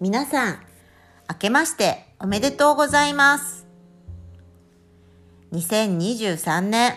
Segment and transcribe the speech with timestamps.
[0.00, 0.58] 皆さん、
[1.28, 3.66] 明けましておめでとうございます。
[5.50, 6.94] 2023年、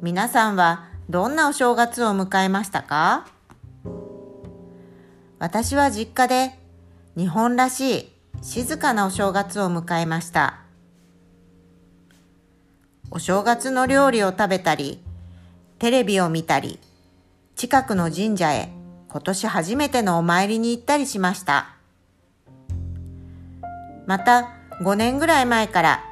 [0.00, 3.26] 皆さんはどんなお正月を迎えましたか？
[5.40, 6.56] 私は実家で
[7.16, 8.12] 日本らしい
[8.42, 10.60] 静かなお正月を迎えました。
[13.10, 15.02] お正月の料理を食べたり、
[15.80, 16.78] テレビを見たり、
[17.56, 18.70] 近くの神社へ
[19.08, 21.72] 今年初めてのお参りに行ったりしました。
[24.06, 24.50] また
[24.82, 26.04] 5年ぐらい前から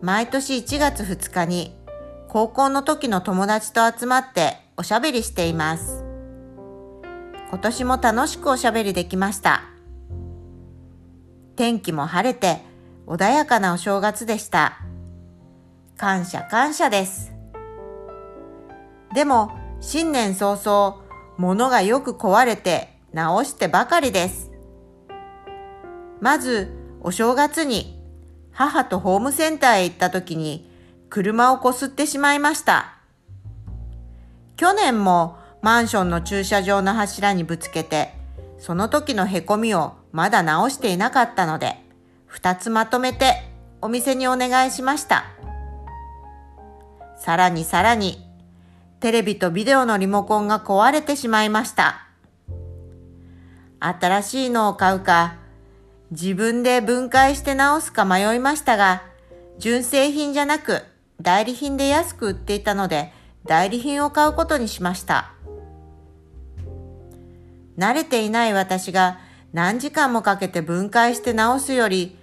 [0.00, 1.76] 毎年1月2日に
[2.28, 6.04] 高校の時の友達と集まっておしゃべりしています。
[7.48, 9.62] 今年も楽しくおしゃべりできました。
[11.56, 12.60] 天気も晴れて
[13.06, 14.78] 穏やかなお正月でした。
[15.96, 17.32] 感謝感謝です。
[19.14, 21.02] でも新年早々
[21.38, 24.50] 物がよく壊れて直してばかりです。
[26.20, 27.96] まずお正月に
[28.50, 30.68] 母とホームセンターへ行った時に
[31.08, 32.98] 車をこすってしまいました。
[34.56, 38.12] 去年もマンションの駐車場の柱にぶつけて、
[38.58, 41.76] その時のへこみをまだ直していなかったので、
[42.26, 43.36] 二つまとめて
[43.80, 45.26] お店にお願いしました。
[47.16, 48.28] さらにさらに、
[48.98, 52.08] テレビとビデオのリモコンが壊れてしまいました。
[53.78, 55.45] 新しいのを買うか、
[56.10, 59.02] 自分で分解して直すか迷いましたが、
[59.58, 60.82] 純正品じゃなく
[61.20, 63.12] 代理品で安く売っていたので、
[63.44, 65.32] 代理品を買うことにしました。
[67.78, 69.18] 慣れていない私が
[69.52, 72.16] 何時間もかけて分解して直すより、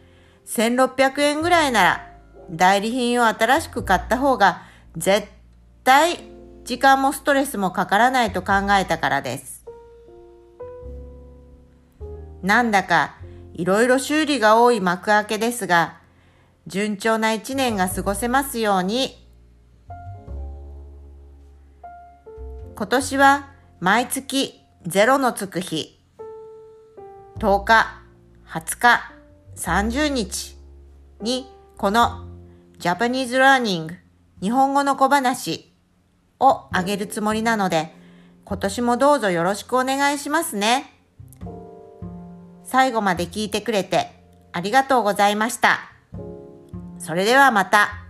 [0.46, 2.14] 1600円ぐらいなら
[2.50, 4.64] 代理品を新しく買った方が
[4.98, 5.28] 絶
[5.84, 6.20] 対
[6.66, 9.66] 時間もストレスもかからないと考えたからです。
[12.42, 13.16] なんだか
[13.54, 16.00] いろいろ修理が多い幕開けですが、
[16.66, 19.20] 順調な一年が過ごせますように。
[22.76, 23.50] 今年は
[23.80, 26.00] 毎月ゼロのつく日、
[27.38, 28.02] 10日、
[28.48, 29.14] 20日、
[29.56, 30.58] 30日
[31.22, 31.48] に
[31.78, 32.28] この
[32.80, 33.96] Japanese Learning
[34.42, 35.72] 日本語の小話
[36.40, 37.94] をあげるつもりなので、
[38.46, 40.93] 今年もどうぞよろしくお願いしますね。
[42.66, 44.12] 最後まで聞いてくれて
[44.52, 45.80] ありがとうございました。
[47.00, 48.03] それではまた。